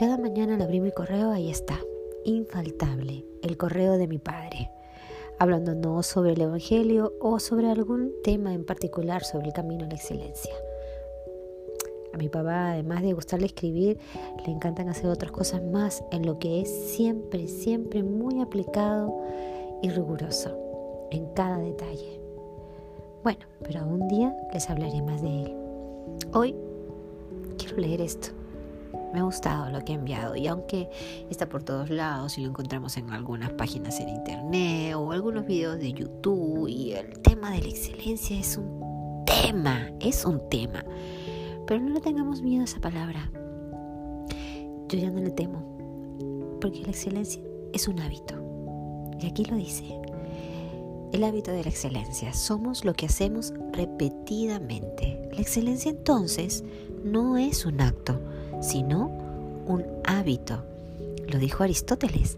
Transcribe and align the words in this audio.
Cada 0.00 0.16
mañana 0.16 0.54
al 0.54 0.62
abrir 0.62 0.80
mi 0.80 0.92
correo, 0.92 1.30
ahí 1.30 1.50
está, 1.50 1.78
infaltable, 2.24 3.26
el 3.42 3.58
correo 3.58 3.98
de 3.98 4.08
mi 4.08 4.16
padre, 4.16 4.70
hablando 5.38 6.02
sobre 6.02 6.32
el 6.32 6.40
Evangelio 6.40 7.12
o 7.20 7.38
sobre 7.38 7.70
algún 7.70 8.10
tema 8.24 8.54
en 8.54 8.64
particular 8.64 9.22
sobre 9.24 9.48
el 9.48 9.52
camino 9.52 9.84
a 9.84 9.88
la 9.88 9.96
excelencia. 9.96 10.54
A 12.14 12.16
mi 12.16 12.30
papá, 12.30 12.70
además 12.70 13.02
de 13.02 13.12
gustarle 13.12 13.44
escribir, 13.44 13.98
le 14.46 14.50
encantan 14.50 14.88
hacer 14.88 15.04
otras 15.10 15.32
cosas 15.32 15.62
más 15.62 16.02
en 16.12 16.24
lo 16.24 16.38
que 16.38 16.62
es 16.62 16.70
siempre, 16.70 17.46
siempre 17.46 18.02
muy 18.02 18.40
aplicado 18.40 19.14
y 19.82 19.90
riguroso 19.90 20.56
en 21.10 21.26
cada 21.34 21.58
detalle. 21.58 22.22
Bueno, 23.22 23.40
pero 23.62 23.84
un 23.84 24.08
día 24.08 24.34
les 24.54 24.70
hablaré 24.70 25.02
más 25.02 25.20
de 25.20 25.42
él. 25.42 25.56
Hoy 26.32 26.56
quiero 27.58 27.76
leer 27.76 28.00
esto 28.00 28.39
me 29.12 29.20
ha 29.20 29.22
gustado 29.22 29.70
lo 29.70 29.84
que 29.84 29.92
he 29.92 29.94
enviado 29.96 30.36
y 30.36 30.46
aunque 30.46 30.88
está 31.30 31.48
por 31.48 31.62
todos 31.62 31.90
lados 31.90 32.38
y 32.38 32.42
lo 32.42 32.48
encontramos 32.48 32.96
en 32.96 33.10
algunas 33.10 33.50
páginas 33.52 33.98
en 34.00 34.08
internet 34.08 34.94
o 34.94 35.12
algunos 35.12 35.46
videos 35.46 35.78
de 35.78 35.92
YouTube 35.92 36.68
y 36.68 36.92
el 36.92 37.18
tema 37.20 37.50
de 37.50 37.62
la 37.62 37.68
excelencia 37.68 38.38
es 38.38 38.56
un 38.56 39.24
tema, 39.26 39.90
es 40.00 40.24
un 40.24 40.48
tema. 40.48 40.84
Pero 41.66 41.80
no 41.80 41.90
le 41.90 42.00
tengamos 42.00 42.42
miedo 42.42 42.62
a 42.62 42.64
esa 42.64 42.80
palabra. 42.80 43.30
Yo 44.88 44.98
ya 44.98 45.10
no 45.10 45.20
le 45.20 45.30
temo, 45.30 46.58
porque 46.60 46.82
la 46.82 46.88
excelencia 46.88 47.42
es 47.72 47.86
un 47.86 48.00
hábito. 48.00 48.34
Y 49.20 49.26
aquí 49.26 49.44
lo 49.44 49.56
dice. 49.56 50.00
El 51.12 51.24
hábito 51.24 51.50
de 51.50 51.64
la 51.64 51.70
excelencia. 51.70 52.32
Somos 52.32 52.84
lo 52.84 52.94
que 52.94 53.06
hacemos 53.06 53.52
repetidamente. 53.72 55.28
La 55.32 55.40
excelencia 55.40 55.90
entonces 55.90 56.64
no 57.04 57.36
es 57.36 57.66
un 57.66 57.80
acto, 57.80 58.20
sino 58.60 59.06
un 59.66 59.84
hábito. 60.04 60.64
Lo 61.28 61.38
dijo 61.38 61.62
Aristóteles. 61.62 62.36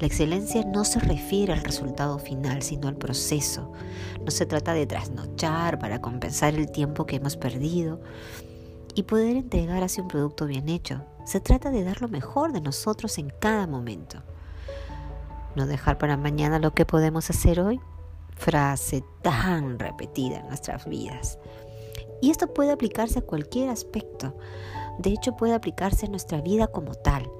La 0.00 0.06
excelencia 0.06 0.64
no 0.64 0.84
se 0.84 0.98
refiere 0.98 1.52
al 1.52 1.62
resultado 1.62 2.18
final, 2.18 2.62
sino 2.62 2.88
al 2.88 2.96
proceso. 2.96 3.72
No 4.24 4.30
se 4.30 4.44
trata 4.44 4.74
de 4.74 4.86
trasnochar 4.86 5.78
para 5.78 6.00
compensar 6.00 6.54
el 6.54 6.70
tiempo 6.70 7.06
que 7.06 7.16
hemos 7.16 7.36
perdido 7.36 8.00
y 8.94 9.04
poder 9.04 9.36
entregar 9.36 9.82
así 9.82 10.00
un 10.00 10.08
producto 10.08 10.46
bien 10.46 10.68
hecho. 10.68 11.02
Se 11.24 11.40
trata 11.40 11.70
de 11.70 11.84
dar 11.84 12.02
lo 12.02 12.08
mejor 12.08 12.52
de 12.52 12.60
nosotros 12.60 13.18
en 13.18 13.32
cada 13.40 13.66
momento. 13.66 14.22
No 15.54 15.66
dejar 15.66 15.98
para 15.98 16.16
mañana 16.16 16.58
lo 16.58 16.74
que 16.74 16.84
podemos 16.84 17.30
hacer 17.30 17.60
hoy. 17.60 17.80
Frase 18.36 19.04
tan 19.22 19.78
repetida 19.78 20.40
en 20.40 20.48
nuestras 20.48 20.86
vidas. 20.88 21.38
Y 22.20 22.30
esto 22.30 22.52
puede 22.52 22.72
aplicarse 22.72 23.20
a 23.20 23.22
cualquier 23.22 23.70
aspecto. 23.70 24.36
De 24.98 25.10
hecho, 25.10 25.36
puede 25.36 25.54
aplicarse 25.54 26.06
en 26.06 26.12
nuestra 26.12 26.40
vida 26.40 26.66
como 26.66 26.94
tal. 26.94 27.30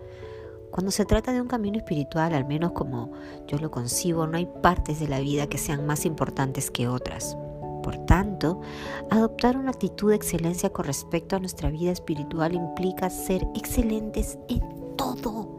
Cuando 0.74 0.90
se 0.90 1.04
trata 1.04 1.32
de 1.32 1.40
un 1.40 1.46
camino 1.46 1.78
espiritual, 1.78 2.34
al 2.34 2.46
menos 2.46 2.72
como 2.72 3.12
yo 3.46 3.58
lo 3.58 3.70
concibo, 3.70 4.26
no 4.26 4.36
hay 4.36 4.46
partes 4.60 4.98
de 4.98 5.06
la 5.06 5.20
vida 5.20 5.46
que 5.46 5.56
sean 5.56 5.86
más 5.86 6.04
importantes 6.04 6.68
que 6.68 6.88
otras. 6.88 7.36
Por 7.80 7.98
tanto, 8.06 8.60
adoptar 9.08 9.56
una 9.56 9.70
actitud 9.70 10.10
de 10.10 10.16
excelencia 10.16 10.70
con 10.70 10.86
respecto 10.86 11.36
a 11.36 11.38
nuestra 11.38 11.70
vida 11.70 11.92
espiritual 11.92 12.54
implica 12.54 13.08
ser 13.08 13.46
excelentes 13.54 14.36
en 14.48 14.62
todo. 14.96 15.58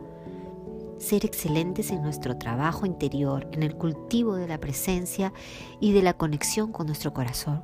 Ser 0.97 1.23
excelentes 1.23 1.91
en 1.91 2.01
nuestro 2.01 2.37
trabajo 2.37 2.85
interior, 2.85 3.47
en 3.53 3.63
el 3.63 3.75
cultivo 3.75 4.35
de 4.35 4.47
la 4.47 4.59
presencia 4.59 5.31
y 5.79 5.93
de 5.93 6.01
la 6.01 6.17
conexión 6.17 6.73
con 6.73 6.87
nuestro 6.87 7.13
corazón. 7.13 7.63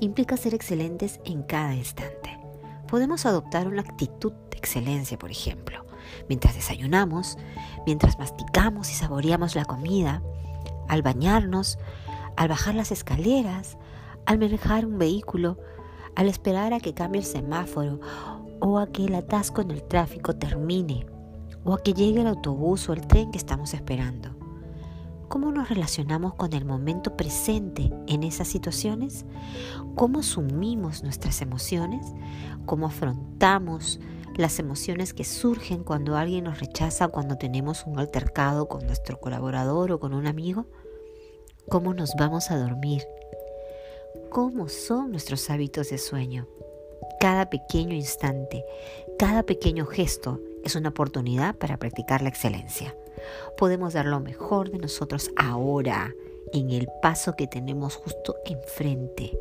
Implica 0.00 0.36
ser 0.36 0.54
excelentes 0.54 1.20
en 1.24 1.42
cada 1.44 1.76
instante 1.76 2.21
podemos 2.92 3.24
adoptar 3.24 3.68
una 3.68 3.80
actitud 3.80 4.32
de 4.50 4.58
excelencia, 4.58 5.18
por 5.18 5.30
ejemplo, 5.30 5.86
mientras 6.28 6.54
desayunamos, 6.54 7.38
mientras 7.86 8.18
masticamos 8.18 8.90
y 8.90 8.92
saboreamos 8.92 9.54
la 9.54 9.64
comida, 9.64 10.22
al 10.90 11.00
bañarnos, 11.00 11.78
al 12.36 12.48
bajar 12.48 12.74
las 12.74 12.92
escaleras, 12.92 13.78
al 14.26 14.38
manejar 14.38 14.84
un 14.84 14.98
vehículo, 14.98 15.56
al 16.16 16.28
esperar 16.28 16.74
a 16.74 16.80
que 16.80 16.92
cambie 16.92 17.22
el 17.22 17.26
semáforo 17.26 17.98
o 18.60 18.78
a 18.78 18.86
que 18.88 19.06
el 19.06 19.14
atasco 19.14 19.62
en 19.62 19.70
el 19.70 19.82
tráfico 19.84 20.36
termine 20.36 21.06
o 21.64 21.72
a 21.72 21.82
que 21.82 21.94
llegue 21.94 22.20
el 22.20 22.26
autobús 22.26 22.90
o 22.90 22.92
el 22.92 23.06
tren 23.06 23.30
que 23.30 23.38
estamos 23.38 23.72
esperando. 23.72 24.41
¿Cómo 25.32 25.50
nos 25.50 25.70
relacionamos 25.70 26.34
con 26.34 26.52
el 26.52 26.66
momento 26.66 27.16
presente 27.16 27.90
en 28.06 28.22
esas 28.22 28.48
situaciones? 28.48 29.24
¿Cómo 29.94 30.18
asumimos 30.18 31.02
nuestras 31.02 31.40
emociones? 31.40 32.04
¿Cómo 32.66 32.84
afrontamos 32.84 33.98
las 34.36 34.58
emociones 34.58 35.14
que 35.14 35.24
surgen 35.24 35.84
cuando 35.84 36.18
alguien 36.18 36.44
nos 36.44 36.60
rechaza, 36.60 37.08
cuando 37.08 37.38
tenemos 37.38 37.86
un 37.86 37.98
altercado 37.98 38.68
con 38.68 38.84
nuestro 38.86 39.18
colaborador 39.20 39.92
o 39.92 40.00
con 40.00 40.12
un 40.12 40.26
amigo? 40.26 40.66
¿Cómo 41.66 41.94
nos 41.94 42.12
vamos 42.14 42.50
a 42.50 42.58
dormir? 42.58 43.02
¿Cómo 44.28 44.68
son 44.68 45.12
nuestros 45.12 45.48
hábitos 45.48 45.88
de 45.88 45.96
sueño? 45.96 46.46
Cada 47.20 47.48
pequeño 47.48 47.94
instante, 47.94 48.66
cada 49.18 49.44
pequeño 49.44 49.86
gesto 49.86 50.40
es 50.62 50.76
una 50.76 50.90
oportunidad 50.90 51.54
para 51.54 51.78
practicar 51.78 52.20
la 52.20 52.28
excelencia. 52.28 52.94
Podemos 53.56 53.92
dar 53.94 54.06
lo 54.06 54.20
mejor 54.20 54.70
de 54.70 54.78
nosotros 54.78 55.30
ahora, 55.36 56.14
en 56.52 56.70
el 56.70 56.88
paso 57.00 57.34
que 57.34 57.46
tenemos 57.46 57.96
justo 57.96 58.36
enfrente. 58.44 59.36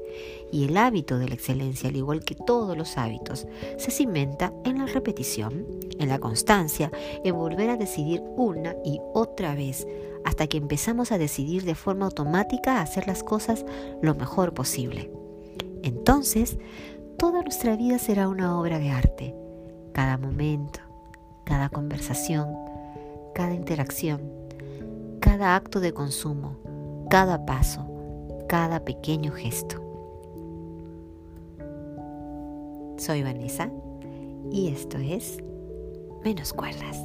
Y 0.51 0.65
el 0.65 0.77
hábito 0.77 1.19
de 1.19 1.27
la 1.27 1.35
excelencia, 1.35 1.89
al 1.89 1.95
igual 1.95 2.23
que 2.23 2.35
todos 2.35 2.77
los 2.77 2.97
hábitos, 2.97 3.47
se 3.77 3.91
cimenta 3.91 4.53
en 4.63 4.79
la 4.79 4.85
repetición, 4.85 5.65
en 5.99 6.09
la 6.09 6.19
constancia, 6.19 6.91
en 7.23 7.35
volver 7.35 7.69
a 7.69 7.77
decidir 7.77 8.21
una 8.37 8.75
y 8.83 8.99
otra 9.13 9.55
vez, 9.55 9.85
hasta 10.23 10.47
que 10.47 10.57
empezamos 10.57 11.11
a 11.11 11.17
decidir 11.17 11.63
de 11.63 11.75
forma 11.75 12.05
automática 12.05 12.81
hacer 12.81 13.07
las 13.07 13.23
cosas 13.23 13.65
lo 14.01 14.15
mejor 14.15 14.53
posible. 14.53 15.11
Entonces, 15.83 16.57
toda 17.17 17.41
nuestra 17.41 17.75
vida 17.75 17.97
será 17.99 18.27
una 18.27 18.59
obra 18.59 18.79
de 18.79 18.89
arte. 18.89 19.35
Cada 19.93 20.17
momento, 20.17 20.79
cada 21.45 21.69
conversación, 21.69 22.55
cada 23.33 23.53
interacción, 23.53 24.21
cada 25.19 25.55
acto 25.55 25.79
de 25.79 25.93
consumo, 25.93 26.57
cada 27.09 27.45
paso, 27.45 27.85
cada 28.47 28.83
pequeño 28.83 29.31
gesto. 29.31 29.77
Soy 32.97 33.23
Vanessa 33.23 33.71
y 34.51 34.69
esto 34.69 34.97
es 34.97 35.37
Menos 36.23 36.53
Cuerdas. 36.53 36.97